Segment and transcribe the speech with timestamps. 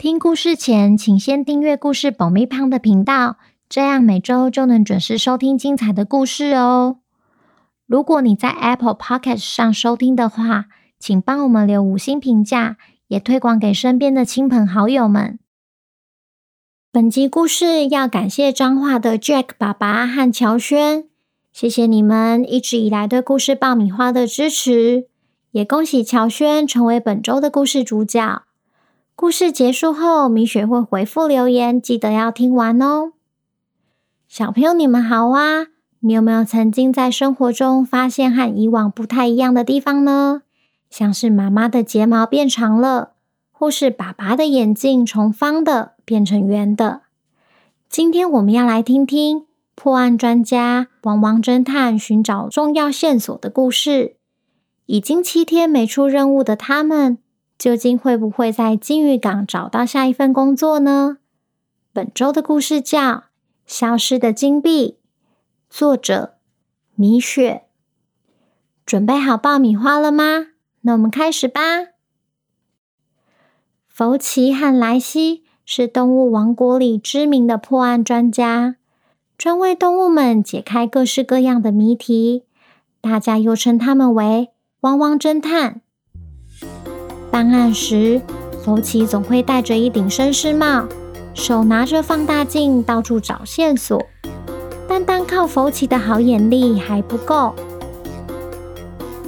[0.00, 3.36] 听故事前，请先订阅故事爆米胖的频道，
[3.68, 7.00] 这样每周就能准时收听精彩的故事哦。
[7.86, 10.68] 如果你在 Apple Podcast 上收听的话，
[10.98, 15.38] 请帮我们留五星评价，也推广给身边的亲朋好友们。
[16.90, 21.04] 本集故事要感谢彰化的 Jack 爸爸和乔轩，
[21.52, 25.08] 谢谢你们一直以来对故事爆米花的支持，
[25.50, 28.44] 也恭喜乔轩成为本周的故事主角。
[29.20, 33.12] 故事结束后，米雪会回复留言，记得要听完哦。
[34.26, 35.66] 小朋友，你们好啊！
[35.98, 40.40] 你有没有曾经在生活中发现和以往不太一样的地方呢？
[40.88, 43.10] 像是妈妈的睫毛变长了，
[43.52, 47.02] 或是爸爸的眼镜从方的变成圆的。
[47.90, 49.44] 今天我们要来听听
[49.74, 54.16] 破案专家汪汪侦探寻找重要线索的故事。
[54.86, 57.18] 已经七天没出任务的他们。
[57.60, 61.18] 究竟会不会在金鱼港找到下一份工作呢？
[61.92, 62.98] 本周的故事叫
[63.66, 64.92] 《消失的金币》，
[65.68, 66.36] 作者
[66.94, 67.64] 米雪。
[68.86, 70.46] 准备好爆米花了吗？
[70.80, 71.60] 那我们开始吧。
[73.86, 78.76] 弗奇和莱西是动物王国里知名的破案专家，
[79.36, 82.44] 专为动物们解开各式各样的谜题。
[83.02, 84.48] 大家又称他们为
[84.80, 85.82] “汪汪侦探”。
[87.30, 88.20] 办案时，
[88.64, 90.84] 福奇总会戴着一顶绅士帽，
[91.32, 94.04] 手拿着放大镜，到处找线索。
[94.88, 97.54] 但单靠福奇的好眼力还不够。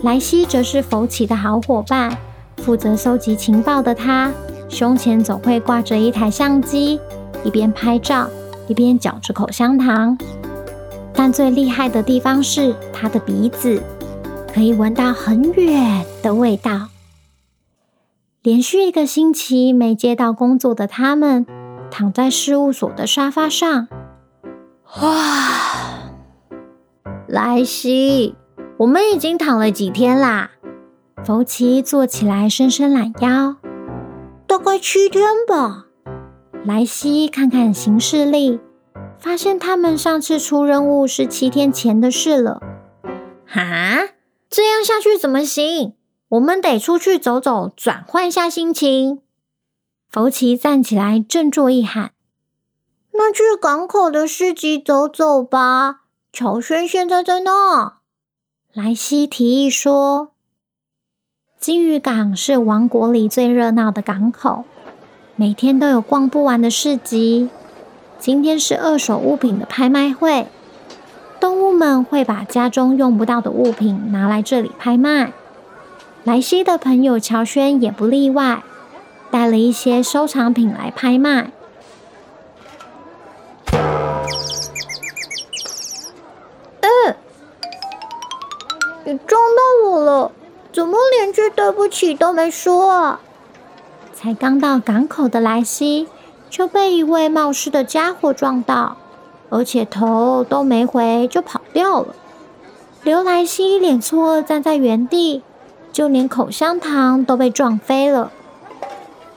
[0.02, 2.18] 莱西则是福奇的好伙伴，
[2.56, 4.32] 负责搜集情报的他，
[4.68, 6.98] 胸前总会挂着一台相机，
[7.44, 8.28] 一边拍照，
[8.66, 10.18] 一边嚼着口香糖。
[11.14, 13.80] 但最厉害的地方是他的鼻子，
[14.52, 16.88] 可以闻到很远的味道。
[18.42, 21.46] 连续一个星期没接到工作的他们，
[21.92, 23.86] 躺在事务所的沙发上。
[25.00, 26.10] 哇，
[27.28, 28.34] 莱西，
[28.78, 30.50] 我们已经躺了几天啦？
[31.24, 33.54] 福奇坐起来，伸伸懒腰。
[34.48, 35.86] 大概七天吧。
[36.64, 38.58] 莱西看看行事历，
[39.20, 42.60] 发现他们上次出任务是七天前的事了。
[43.46, 44.08] 哈，
[44.50, 45.94] 这样下去怎么行？
[46.32, 49.20] 我们得出去走走，转换一下心情。
[50.08, 52.12] 福奇站起来，振作一喊
[53.12, 57.98] ：“那去港口的市集走走吧。”乔轩现在在那。
[58.72, 60.30] 莱西提议说
[61.60, 64.64] ：“金鱼港是王国里最热闹的港口，
[65.36, 67.50] 每天都有逛不完的市集。
[68.18, 70.46] 今天是二手物品的拍卖会，
[71.38, 75.34] 动物们会把家中用不到的物品拿来这里拍卖。”
[76.24, 78.62] 莱西的朋友乔轩也不例外，
[79.32, 81.50] 带了一些收藏品来拍卖。
[86.80, 87.16] 嗯，
[89.04, 90.30] 你撞到我了，
[90.72, 93.20] 怎么连句对不起都没说啊？
[94.14, 96.06] 才刚到港口的莱西
[96.48, 98.96] 就被一位冒失的家伙撞到，
[99.50, 102.14] 而且头都没回就跑掉了，
[103.02, 105.42] 刘莱西一脸错愕站在原地。
[105.92, 108.32] 就连口香糖都被撞飞了。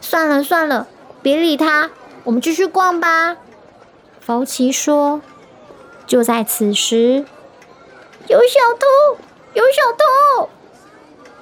[0.02, 0.88] 算了算了，
[1.22, 1.90] 别理他，
[2.24, 3.36] 我们继续逛吧。
[4.20, 5.22] 弗奇说。
[6.08, 7.26] 就在此时，
[8.28, 9.18] 有小偷！
[9.56, 10.50] 有小偷！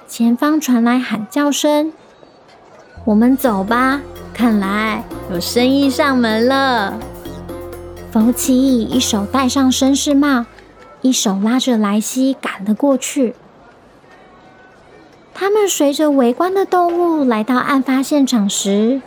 [0.08, 1.92] 前方传来喊叫声。
[3.04, 4.00] 我们走吧，
[4.32, 6.98] 看来有生意上门了。
[8.10, 10.46] 弗奇一手戴上绅士帽，
[11.02, 13.34] 一手拉着莱西赶了过去。
[15.36, 19.02] 他们随着围观的动物来到案发现场时，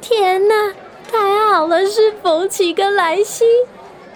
[0.00, 0.72] 天哪，
[1.12, 3.44] 太好了，是冯奇跟莱西！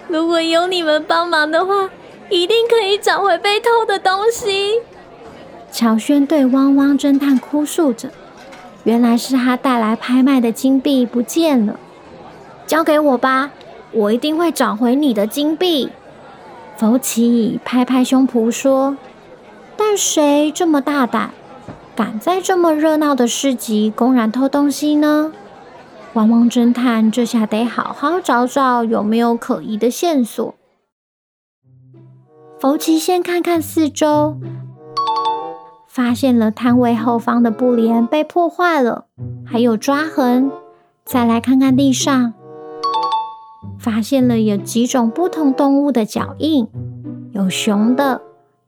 [0.07, 1.91] 如果有你们帮忙的话，
[2.29, 4.81] 一定可以找回被偷的东西。
[5.71, 8.09] 乔轩对汪汪侦探哭诉着
[8.83, 11.79] ：“原来是他带来拍卖的金币不见了，
[12.65, 13.51] 交给我吧，
[13.91, 15.89] 我一定会找回你的金币。”
[16.75, 18.97] 弗奇拍拍胸脯说。
[19.75, 21.31] 但谁这么大胆，
[21.95, 25.31] 敢在这么热闹的市集公然偷东西呢？
[26.13, 30.53] 汪汪侦探这下得好好找找有没有可疑的线索。
[32.59, 34.37] 福奇先看看四周，
[35.87, 39.05] 发现了摊位后方的布帘被破坏了，
[39.45, 40.51] 还有抓痕。
[41.03, 42.33] 再来看看地上，
[43.77, 46.69] 发现了有几种不同动物的脚印，
[47.33, 48.21] 有熊的，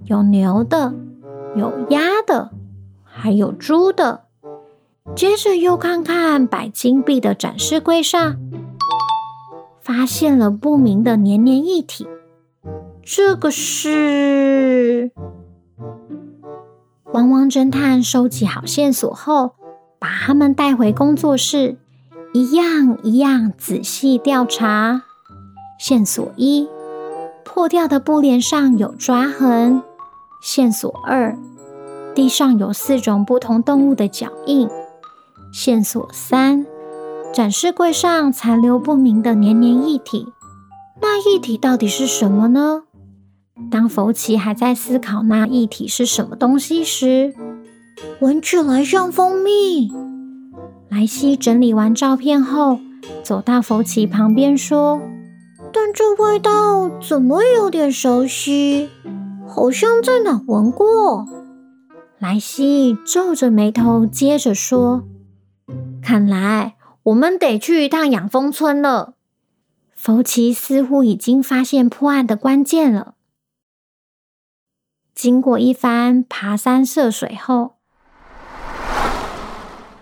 [0.04, 0.94] 有牛的，
[1.56, 2.52] 有鸭的，
[3.04, 4.26] 还有猪的。
[5.16, 8.38] 接着又看看摆金币的展示柜上，
[9.80, 12.08] 发现了不明的黏黏液体。
[13.04, 15.12] 这个是
[17.14, 19.52] 汪汪侦探收集好线索后，
[20.00, 21.78] 把他们带回工作室，
[22.34, 25.04] 一样一样仔细调查。
[25.78, 26.68] 线索一：
[27.46, 29.82] 破掉的布帘上有抓痕。
[30.42, 31.38] 线索二：
[32.14, 34.68] 地上有四种不同动物的脚印。
[35.54, 36.66] 线索三：
[37.32, 40.28] 展示柜上残留不明的黏黏液体。
[41.02, 42.84] 那液体到底是什么呢？
[43.72, 47.34] 当福奇还在思考那液体是什么东西时，
[48.20, 49.92] 闻起来像蜂蜜。
[50.90, 52.80] 莱西整理完照片后，
[53.24, 55.02] 走到福奇旁边说
[55.98, 58.90] ：“这味道怎么有点熟悉？
[59.48, 61.26] 好像在哪闻过。”
[62.20, 65.06] 莱西皱着眉头，接着说
[66.04, 69.14] ：“看来我们得去一趟养蜂村了。”
[69.96, 73.14] 福奇似乎已经发现破案的关键了。
[75.14, 77.78] 经过一番爬山涉水后，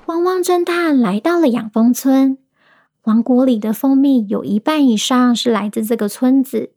[0.08, 2.40] 汪汪侦探来到了养蜂村。
[3.04, 6.72] 王国里的蜂蜜有一半以上是来自这个村子。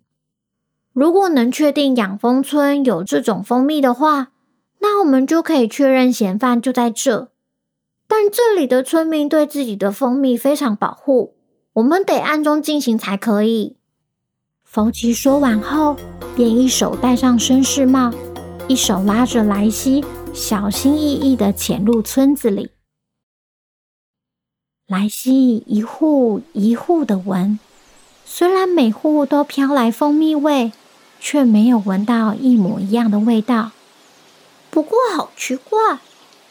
[0.93, 4.32] 如果能确定养蜂村有这种蜂蜜的话，
[4.81, 7.31] 那我们就可以确认嫌犯就在这。
[8.08, 11.34] 但这里的村民对自己的蜂蜜非常保护，
[11.75, 13.76] 我们得暗中进行才可以。
[14.64, 15.96] 福奇说完后，
[16.34, 18.12] 便一手戴上绅士帽。
[18.67, 22.70] 一手拉着莱西，小心翼翼地潜入村子里。
[24.88, 27.59] 莱西一户一户的闻，
[28.25, 30.71] 虽然每户都飘来蜂蜜味，
[31.19, 33.73] 却没有闻到一模一样的味道。
[34.71, 35.99] 不过好奇怪，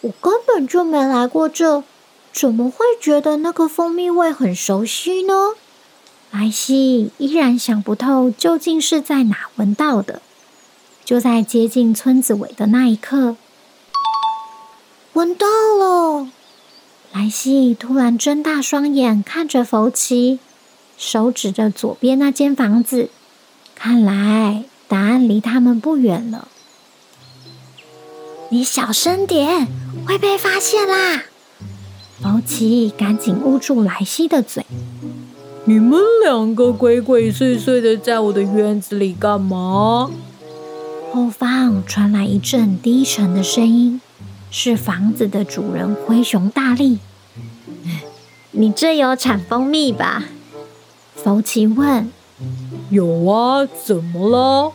[0.02, 1.86] 我根本就没来过这，
[2.34, 5.52] 怎么会觉得那个蜂蜜味很熟悉呢？
[6.30, 10.22] 莱西依然想不透究竟是在哪闻到的。
[11.06, 13.38] 就在接近村子尾的那一刻，
[15.14, 15.48] 闻到
[15.78, 16.28] 了！
[17.18, 20.40] 莱西突然睁大双眼看着福奇，
[20.98, 23.10] 手指着左边那间房子。
[23.74, 26.50] 看来答案离他们不远了。
[28.50, 29.66] 你小声点，
[30.06, 31.24] 会被发现啦！
[32.22, 34.66] 福奇赶紧捂住莱西的嘴。
[35.64, 40.12] 你们两个鬼鬼祟祟的，在我的院子里干嘛？
[41.14, 44.02] 后方传来一阵低沉的声音，
[44.50, 47.00] 是房子的主人灰熊大力。
[48.52, 50.24] 你这有产蜂蜜吧？
[51.16, 52.10] 福奇问。
[52.90, 54.74] 有啊，怎么了？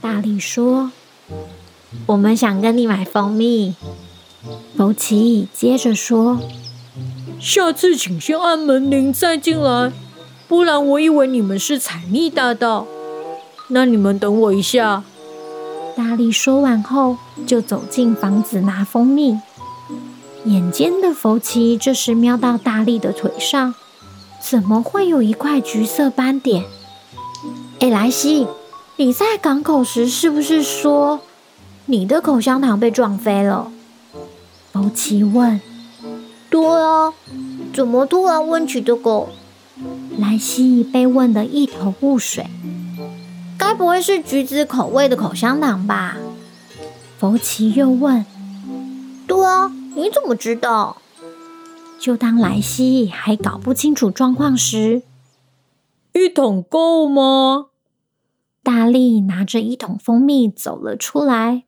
[0.00, 0.90] 大力说
[2.06, 3.74] ：“我们想跟你买蜂蜜。”
[4.76, 6.40] 福奇接着说
[7.38, 9.92] ：“下次请先按门铃再进来，
[10.48, 12.86] 不然我以为你们是采蜜大盗。
[13.68, 15.04] 那你们等我一下。”
[16.00, 19.38] 大力说完后，就走进房子拿蜂蜜。
[20.46, 23.74] 眼尖的福奇这时瞄到大力的腿上，
[24.40, 26.64] 怎么会有一块橘色斑点？
[27.80, 28.46] 哎，莱西，
[28.96, 31.20] 你在港口时是不是说
[31.84, 33.70] 你的口香糖被撞飞了？
[34.72, 35.60] 福奇问。
[36.48, 37.12] 对啊，
[37.74, 39.28] 怎么突然问起这个？
[40.18, 42.46] 莱西被问得一头雾水。
[43.70, 46.16] 该不会是橘子口味的口香糖吧？
[47.16, 48.26] 福奇又问。
[49.28, 50.96] 对啊，你怎么知道？
[51.96, 55.02] 就当莱西还搞不清楚状况时，
[56.14, 57.66] 一桶够吗？
[58.64, 61.62] 大力拿着一桶蜂蜜走了出来。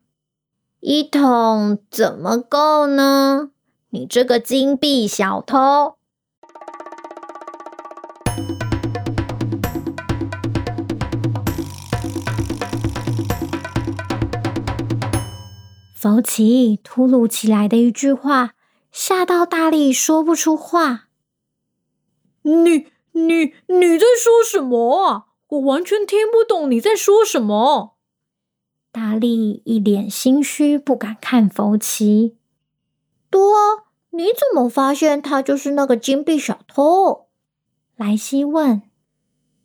[0.80, 3.50] 一桶怎么够呢？
[3.90, 5.94] 你这个金币小偷！
[16.02, 18.54] 福奇突如其来的一句话，
[18.90, 21.04] 吓到大力说不出话。
[22.42, 25.26] 你、你、你在说什么啊？
[25.46, 27.94] 我完全听不懂你在说什么。
[28.90, 32.36] 大力一脸心虚，不敢看福奇。
[33.30, 33.54] 多，
[34.10, 37.28] 你怎么发现他就是那个金币小偷？
[37.94, 38.82] 莱西问。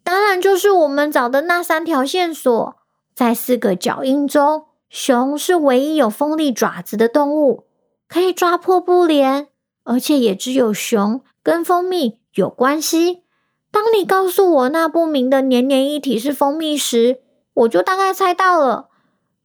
[0.04, 2.78] 当然就是我们找的那三条线索，
[3.16, 7.66] 在四个脚印中，熊是唯一有锋利爪子的动物，
[8.08, 9.48] 可以抓破布帘，
[9.84, 13.24] 而且也只有熊跟蜂蜜有关系。
[13.70, 17.20] 当你告诉我那不明的黏黏液体是蜂蜜时，
[17.54, 18.88] 我就大概猜到了。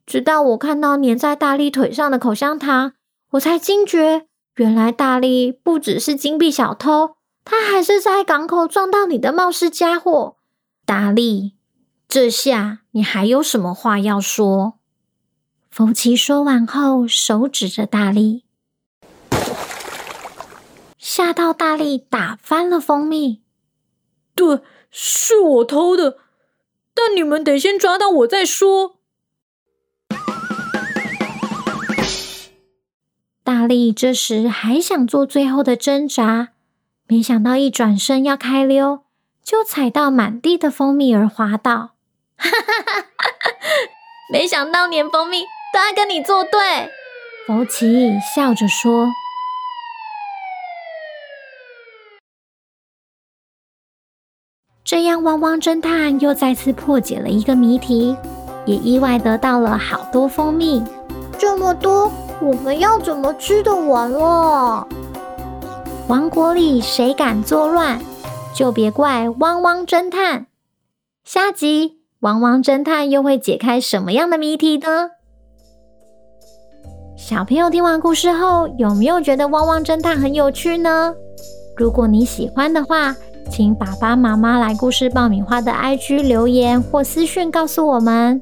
[0.05, 2.93] 直到我看到粘在大力腿上的口香糖，
[3.31, 10.37] 我才惊觉，原来大力不只是金币小偷，他还是在港口撞到你的冒失家伙。
[10.85, 11.53] 大力，
[12.07, 14.79] 这下你还有什么话要说？
[15.75, 18.43] 福奇说完后，手指着大力，
[20.99, 23.41] 吓到大力打翻了蜂蜜。
[24.35, 24.61] 对，
[24.91, 26.19] 是我偷的，
[26.93, 28.99] 但你们得先抓到我再说。
[33.43, 36.49] 大力这时还想做最后的挣扎，
[37.07, 38.99] 没想到一转身要开溜。
[39.43, 41.95] 就踩到满地的蜂蜜而滑倒，
[42.37, 43.49] 哈哈哈哈哈！
[44.31, 46.59] 没想到连蜂蜜都要跟你作对。
[47.47, 49.07] 福奇笑着说
[54.85, 58.15] ：“这样，汪汪侦探又再次破解了一个谜题，
[58.67, 60.83] 也意外得到了好多蜂蜜。
[61.39, 64.87] 这么多，我们要怎么吃得完哦？
[66.07, 67.99] 王国里谁敢作乱？”
[68.53, 70.45] 就别怪汪汪侦探。
[71.23, 75.12] 下集汪汪侦探又会解开什么样的谜题呢？
[77.25, 81.15] 小朋友听完故事后，有没有觉得汪汪侦探很有趣呢？
[81.77, 83.15] 如果你喜欢的话，
[83.49, 88.41] 请爸爸妈妈来故事爆米花的 IG 留言或私讯告诉我们。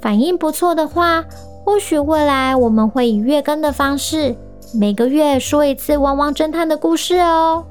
[0.00, 1.24] 反应不错的话，
[1.64, 4.36] 或许未来我们会以月更的方式，
[4.72, 7.64] 每个月说一次汪汪侦探的故事哦。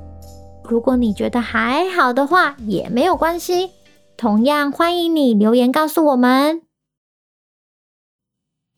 [0.63, 3.71] 如果你觉得还好的话，也没有关系，
[4.17, 6.64] 同样欢迎你留言告诉我们。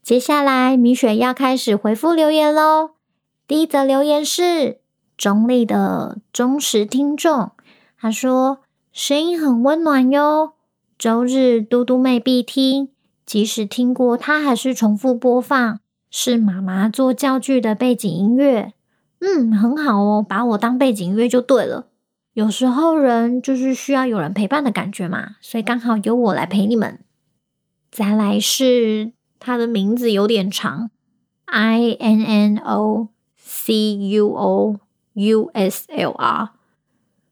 [0.07, 2.91] 接下来，米雪要开始回复留言喽。
[3.45, 4.79] 第一则留言是
[5.17, 7.51] 中立的忠实听众，
[7.99, 8.59] 他说
[8.93, 10.53] 声音很温暖哟，
[10.97, 12.87] 周日嘟嘟妹必听，
[13.25, 18.71] 即使听过，他还是重复播放，是妈妈做教具的背景音乐。
[19.19, 21.87] 嗯，很好哦，把我当背景音乐就对了。
[22.31, 27.01] 有时候人就是需要有人陪伴的感觉嘛，所以刚好由我来陪你们。
[27.91, 30.89] 再来是他的名字有点长
[31.45, 34.75] ，I N N O C U O
[35.13, 36.49] U S L R。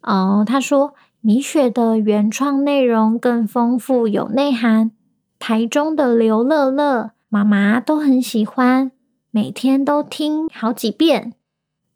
[0.01, 4.91] 哦，他说米雪的原创内容更丰富有内涵，
[5.39, 8.91] 台中的刘乐乐妈妈都很喜欢，
[9.31, 11.33] 每天都听好几遍。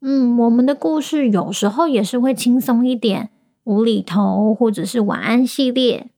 [0.01, 3.29] 嗯，我们的故事有时候也是会轻松一点，
[3.63, 6.09] 无厘头或者是晚安系列，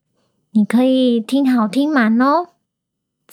[0.52, 2.46] 你可以听好听满哦。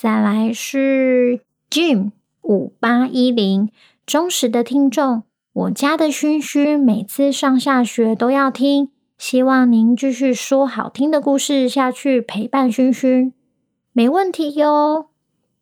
[0.02, 3.68] 再来是 Jim 五八一零，
[4.06, 8.88] 忠实的听众，我家的熏熏每次上下学都要听，
[9.18, 13.34] 希望您继续说好听的故事下去陪伴熏熏，
[13.92, 15.10] 没问题哟。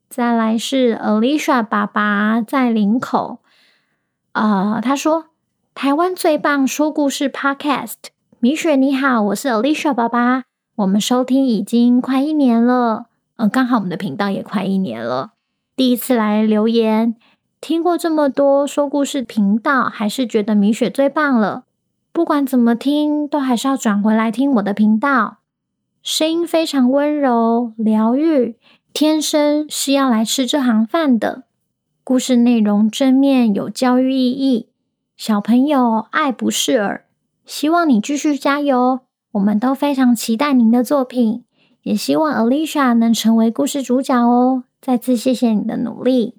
[0.09, 3.39] 再来是 Alicia 爸爸在林口。
[4.31, 5.25] 呃，他说
[5.75, 7.95] ：“台湾最棒说故事 Podcast，
[8.39, 13.07] 米雪你好，我是 Alicia 爸爸，我们收听已经快一年了，
[13.39, 15.31] 呃，刚好我们的频道也快一年了。
[15.77, 17.15] 第一次来留言，
[17.61, 21.63] 听过这么多说故事频道，还是觉得米雪最棒了。
[22.11, 25.37] 不管怎么听，都还是要转回来听我的频道，
[26.03, 28.57] 声音非常温柔疗愈，
[28.91, 31.43] 天生是要来吃这行饭的。”
[32.03, 34.67] 故事内容正面，有教育意义，
[35.15, 37.05] 小朋友爱不释耳。
[37.45, 38.99] 希望你继续加油，
[39.31, 41.45] 我们都非常期待您的作品，
[41.83, 44.63] 也希望 Alicia 能成为故事主角哦。
[44.81, 46.35] 再次谢谢你的努力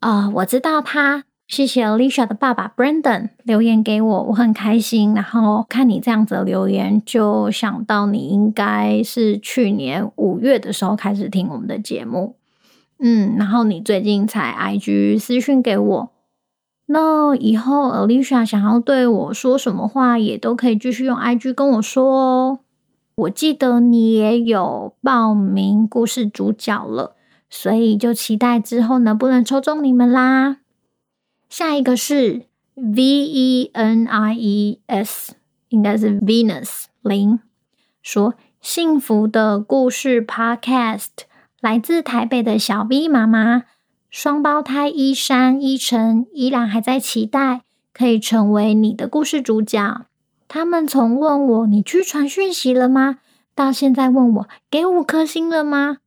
[0.00, 5.12] 啊、我知道他，谢谢 Alicia 的爸爸 Brandon 留言给我，我很开心。
[5.14, 12.36] 然后看你这样子的留言，就想到你应该是去年五月的时候开始听我们的节目。
[12.98, 16.10] 嗯，然后你最近才 IG 私讯给我，
[16.86, 22.58] 那以后 Alicia 想要对我说什么话，也都可以继续用 IG 跟我说哦。
[23.20, 27.16] 我记得你也有报名故事主角了，
[27.50, 30.58] 所以就期待之后能不能抽中你们啦。
[31.48, 35.34] 下一个是 V E N I E S，
[35.68, 37.40] 应该是 Venus 零，
[38.02, 41.08] 说幸福的故事 Podcast。
[41.60, 43.64] 来自台北的小 V 妈妈，
[44.08, 47.62] 双胞胎依珊、依晨依然还在期待，
[47.92, 50.06] 可以成为你的故事主角。
[50.52, 53.18] 他们从问我你去传讯息了吗，
[53.54, 55.98] 到现在问我给五颗星了吗？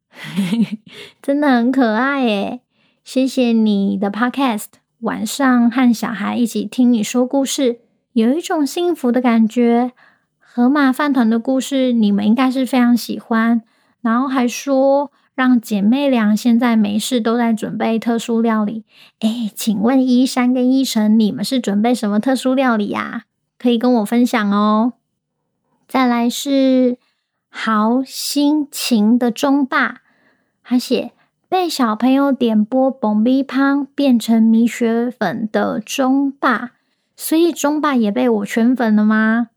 [1.23, 2.59] 真的很可爱耶！
[3.05, 4.65] 谢谢你的 Podcast，
[4.99, 7.79] 晚上和小孩一起听你说故事，
[8.11, 9.93] 有一种幸福的感觉。
[10.37, 13.61] 河马饭团的故事你们应该是非常喜欢，
[14.01, 18.83] 然后还说让姐妹俩现在没事都在准备特殊料理。
[19.21, 23.23] 诶，请问依珊跟依晨，你们是准备什么特殊料理呀？
[23.63, 24.91] 可以跟我分享哦。
[25.87, 26.97] 再来是
[27.49, 30.01] 好心情的中霸，
[30.61, 31.13] 他写
[31.47, 36.71] 被小朋友点播爆米胖变成米血粉的中霸，
[37.15, 39.47] 所以中霸也被我圈粉了吗？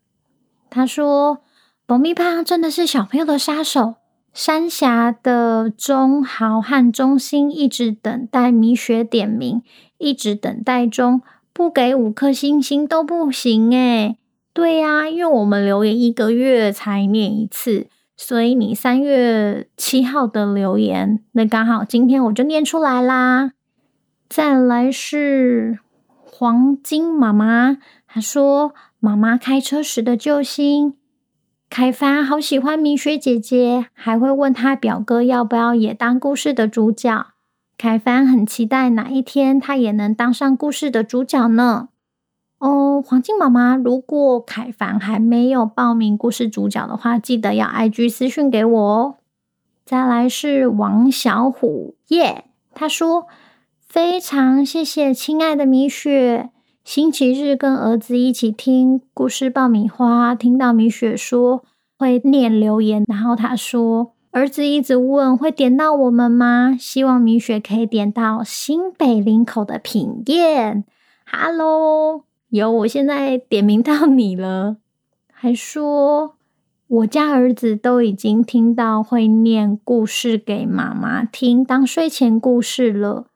[0.70, 1.42] 他说
[1.84, 3.96] 爆米胖真的是小朋友的杀手。
[4.32, 9.62] 三峡的中豪和中心一直等待米雪点名，
[9.98, 11.22] 一直等待中。
[11.56, 14.18] 不给五颗星星都不行诶。
[14.52, 23.52] 对呀，因为我们留言一个月才念一次，所以你三月七号的留言，那刚好今天我就念出来啦。
[24.28, 25.78] 再来是
[26.20, 30.94] 黄金妈妈，她说妈妈开车时的救星。
[31.70, 37.28] 凯凡好喜欢米雪姐姐，还会问他表哥要不要也当故事的主角。
[37.78, 41.90] 凯凡很期待哪一天他也能当上故事的主角呢？
[42.58, 49.16] 哦，黄金妈妈，如果凯凡还没有报名故事主角的话，记得要 IG 私讯给我哦。
[49.84, 53.26] 再来是王小虎耶他说
[53.78, 56.48] 非常谢谢亲爱的米雪，
[56.82, 61.62] 星期日跟儿子一起听故事爆米花，听到米雪说
[61.98, 64.15] 会念留言，然后他说。
[64.36, 66.76] 儿子一直问会点到我们吗？
[66.78, 70.84] 希望米雪可以点到新北林口的品彦。
[71.24, 74.76] Hello，有，我现在点名到你了。
[75.32, 76.34] 还说
[76.86, 83.28] 我家儿子都已经听到会念故事给妈妈听当睡前故事了。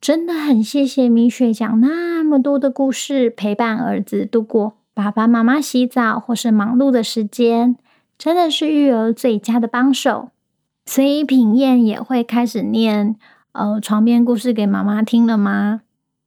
[0.00, 7.76] 真的很谢谢米雪讲那么多的故事，陪伴儿子度过爸爸妈妈洗澡或是忙碌的时间，
[8.16, 10.30] 真的是育儿最佳的帮手。
[10.88, 13.14] 所以品彦也会开始念
[13.52, 15.82] 呃床边故事给妈妈听了吗？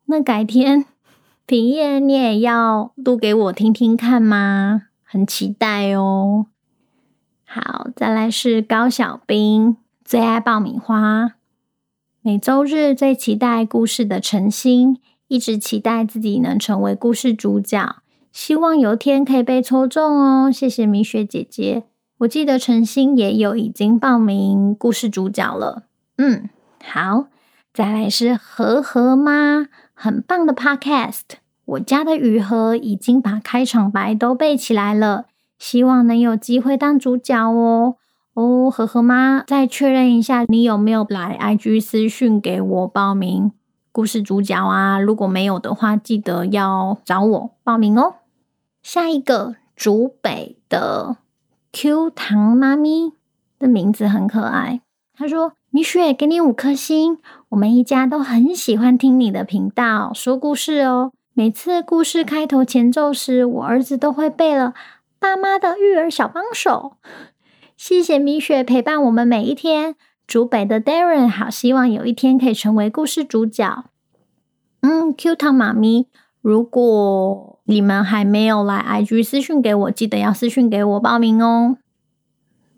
[0.05, 0.85] 那改天
[1.47, 4.83] 品彦你也要录给我听听看吗？
[5.03, 6.45] 很期待哦。
[7.43, 11.31] 好，再来是高小兵最爱爆米花，
[12.21, 20.51] 每周日最期待故事的晨星，一直期待自己能成为故事主角，希望有天可以被抽中哦。
[20.51, 21.85] 谢谢米雪姐姐。
[22.21, 25.85] 我记得晨星也有已经报名故事主角了。
[26.19, 26.49] 嗯，
[26.83, 27.25] 好，
[27.73, 31.21] 再来是和和妈，很棒的 Podcast。
[31.65, 35.25] 我家的雨禾已经把开场白都背起来了，
[35.57, 37.95] 希望能有机会当主角哦。
[38.35, 43.51] 哦，和和妈，再确认一下，你有没有来 IG 私讯给我报名
[43.91, 44.99] 故事主角啊？
[44.99, 48.17] 如果没有的话，记得要找我报名哦。
[48.83, 51.17] 下一个，竹北的。
[51.73, 53.13] Q 糖妈咪
[53.57, 54.81] 的名字很可爱。
[55.13, 57.19] 她说：“米雪，给你五颗星。
[57.49, 61.13] 我们一家都很喜欢听你的频道说故事哦。
[61.33, 64.73] 每次故事开头前奏时，我儿子都会背了
[65.17, 66.97] ‘爸妈的育儿小帮手’。
[67.77, 69.95] 谢谢米雪陪伴我们每一天。
[70.27, 73.85] 竹北的 Darren 好希望有一天可以成为故事主角。
[74.81, 76.07] 嗯，Q 糖妈咪，
[76.41, 77.60] 如果……
[77.71, 81.77] 你们还没有来 IG 私讯给我，记得要私讯给我报名哦。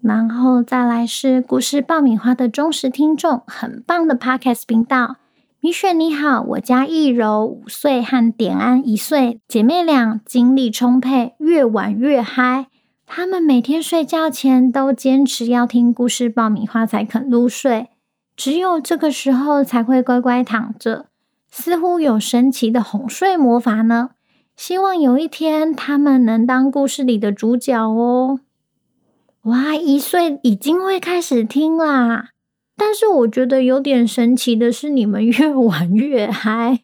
[0.03, 5.15] 然后再来是故事爆米花的忠实听众，很棒的 Podcast 频道。
[5.61, 12.67] 米雪你好，我家易柔五岁和点安一岁，姐妹俩精力充沛，越玩越嗨。
[13.07, 17.87] 她们每天睡觉前都坚持要听故事爆米花才肯入睡，
[18.35, 21.07] 只有这个时候才会乖乖躺着，
[21.49, 24.11] 似乎有神奇的哄睡魔法呢。
[24.55, 28.39] 希望有一天他们能当故事里的主角哦！
[29.43, 32.29] 哇，一岁已经会开始听啦！
[32.77, 36.79] 但是我觉得有点神奇的是，你们越 玩越嗨，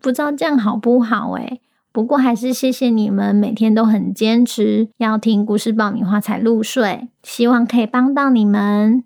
[0.00, 1.60] 不知道这样好不好诶？
[1.90, 9.04] 不过还是谢谢你们每天都很坚持要听故事爆米花才入睡，希望可以帮到你们。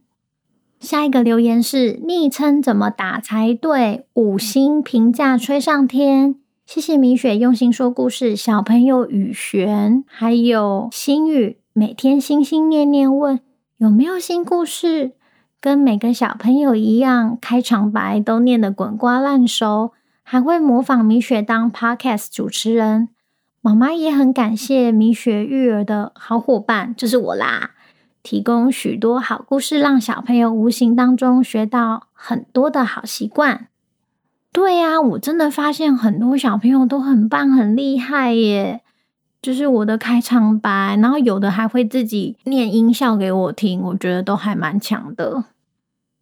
[0.81, 4.07] 下一个留言是昵称怎么打才对？
[4.14, 6.37] 五星评价吹上天。
[6.68, 13.40] 谢谢米雪用心说故事，小朋友雨璇还有心雨每天心心念念问
[13.78, 15.12] 有没有新故事，
[15.62, 23.09] 跟每个小朋友一样，开场白都念得滚瓜烂熟，还会模仿米雪当 Podcast 主持人。
[23.62, 27.70] 妈妈也很感谢米雪育儿的好伙伴，就是我啦，
[28.22, 33.68] 提供许多好故事，让小朋友无形当中学到很多的好习惯。
[34.52, 38.82] 对呀，我真的发现很多小朋友都很棒、很厉害耶。
[39.40, 45.44] 就是我的开场白，然后有的还会自己念音效给我听，我觉得都还蛮强的。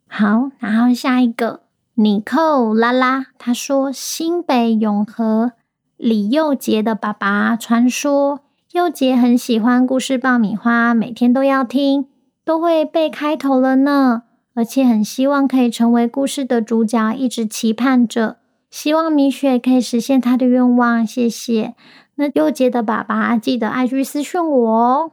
[0.06, 1.62] 好，然后下一个，
[1.94, 5.52] 尼寇拉拉，他说新北永和
[5.96, 8.40] 李佑杰的爸爸传说，
[8.72, 12.06] 佑杰很喜欢故事爆米花，每天都要听，
[12.44, 14.24] 都会背开头了呢，
[14.56, 18.38] 而且很希望可以成为故事的主角，一直期盼着，
[18.70, 21.74] 希望米雪可以实现他的愿望，谢谢。
[22.14, 25.12] 那佑杰的爸爸记得 IG 私讯我哦。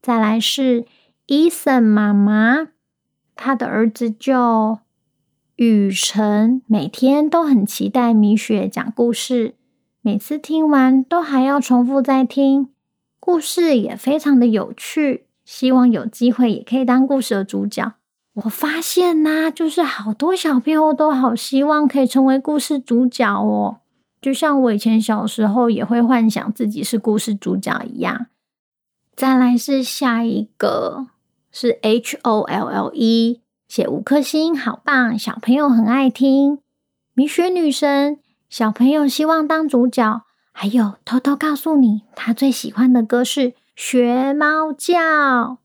[0.00, 0.84] 再来是
[1.26, 2.68] Eason 妈妈，
[3.34, 4.82] 他的儿子叫
[5.56, 9.56] 雨辰，每天都很期待米雪讲故事，
[10.00, 12.68] 每次听完都还要重复再听，
[13.18, 17.94] 故事也非常的有趣，希望有机会也可以当故事的主角。
[18.34, 23.78] 我发现呐、就是好多小朋友都好希望可以成为故事主角哦。
[24.20, 28.26] 就像我以前小时候也会幻想自己是故事主角一样。
[29.16, 31.08] 再来是下一个
[31.50, 36.60] 是 H O L L E，写五颗星，好棒，小朋友很爱听。
[37.14, 40.22] 米雪女神，小朋友希望当主角。
[40.52, 45.58] 还有偷偷告诉你，他最喜欢的歌是学猫叫。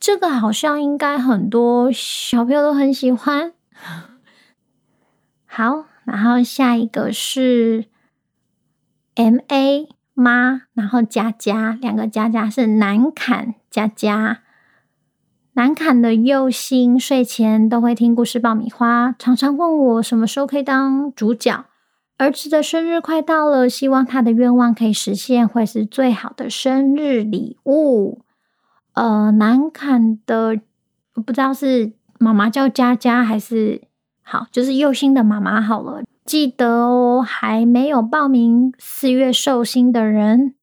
[0.00, 3.52] 这个好像应该很多小朋友都很喜欢。
[5.46, 5.84] 好。
[6.02, 7.84] 然后下一个是
[9.14, 14.40] M A 妈，然后佳佳，两个佳佳是南坎佳佳。
[15.52, 21.66] 南坎的佑星睡前都会听故事爆米花，常常问我什么时候可以当主角。
[22.16, 28.22] 儿子的生日快到了，希望他的愿望可以实现，会是最好的生日礼物。
[28.94, 30.60] 呃，南坎的
[31.14, 33.82] 我不知道是妈妈叫佳佳还是。
[34.22, 40.54] 好，就是佑星的妈妈好了，记得哦，还没有报名四月寿星的人，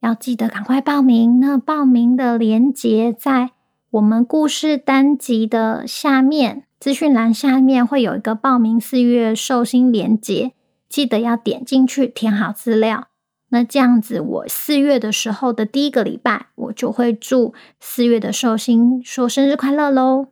[0.00, 1.40] 要记得赶快报名。
[1.40, 3.50] 那报名的链接在
[3.90, 10.52] 我们故事单集的下面资讯栏下面会有一个报名四月寿星链接，
[10.88, 13.07] 记得要点进去填好资料。
[13.50, 20.28] 那这样子，我四月的时候的第一个礼拜，我就会祝四月的寿星说生日快乐喽！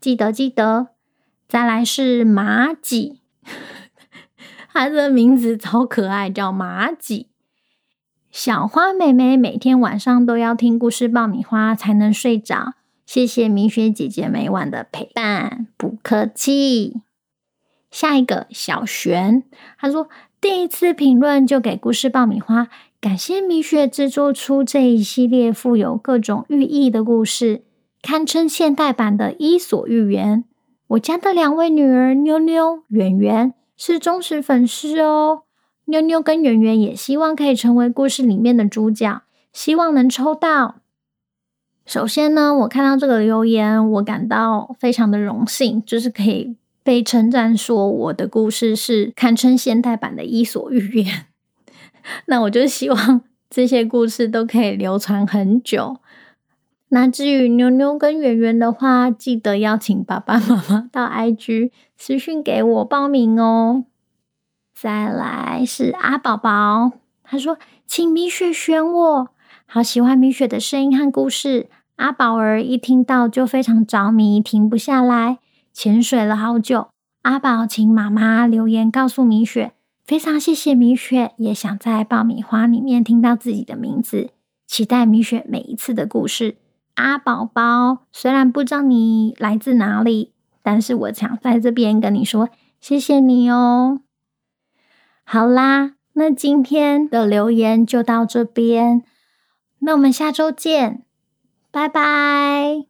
[0.00, 0.88] 记得记得。
[1.48, 3.22] 再来是马吉，
[4.72, 7.26] 他的名字超可爱，叫马吉。
[8.30, 17.02] 小花妹妹每天晚上都要听故事爆米花才能睡着，谢谢米雪姐姐每晚的陪伴，不客气。
[17.90, 19.42] 下一个小璇，
[19.76, 20.08] 他说
[20.40, 27.62] 第一次评论就给故事爆米花，感谢米雪制作出这一系列富有各种寓意的故事，
[28.00, 30.38] 堪称现代版的《伊索寓言》。
[30.88, 35.42] 我家的两位女儿妞妞、圆圆是忠实粉丝哦。
[35.84, 39.20] 妞妞跟圆圆也希望可以成为故事里面的主角，
[39.52, 40.76] 希望能抽到。
[41.84, 51.06] 首先呢，我看到这个留言，我感到非常的荣幸，就是可以被称赞说我的故事是堪称现代版的《伊索寓言》。
[52.26, 55.98] 那我就希望这些故事都可以流传很久。
[56.88, 63.84] 那至于妞妞跟圆圆的话，记得邀请爸爸妈妈到 IG 私讯给我报名哦。
[64.74, 69.28] 再来是阿宝宝，他说：“请米雪选我，
[69.66, 75.38] 好喜欢米雪的声音和故事。”阿宝儿一听到就非常着迷，停不下来，
[75.72, 76.88] 潜水了好久。
[77.22, 79.72] 阿宝请妈妈留言告诉米雪，
[80.04, 84.30] 非常谢谢米雪，也想在爆米花里面听到自己的名字，
[84.66, 86.56] 期待米雪每一次的故事。
[86.94, 92.48] 阿宝宝，虽然不知道你来自哪里，但是我想在这边跟你说，
[92.80, 94.00] 谢谢你哦。
[95.24, 99.02] 好啦，那今天的留言就到这边，
[99.80, 101.04] 那我们下周见，
[101.70, 102.89] 拜拜。